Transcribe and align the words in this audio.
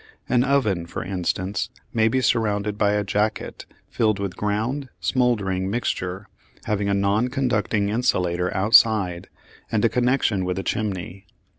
An 0.27 0.43
oven, 0.43 0.87
for 0.87 1.03
instance, 1.03 1.69
may 1.93 2.07
be 2.07 2.21
surrounded 2.21 2.75
by 2.75 2.93
a 2.93 3.03
"jacket" 3.03 3.67
filled 3.87 4.17
with 4.17 4.35
ground 4.35 4.89
smouldering 4.99 5.69
mixture 5.69 6.27
having 6.63 6.89
a 6.89 6.95
non 6.95 7.27
conducting 7.27 7.89
insulator 7.89 8.51
outside 8.57 9.27
and 9.71 9.85
a 9.85 9.89
connection 9.89 10.43
with 10.43 10.57
a 10.57 10.63
chimney. 10.63 11.27